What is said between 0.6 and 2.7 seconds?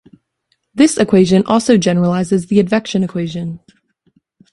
This equation also generalizes the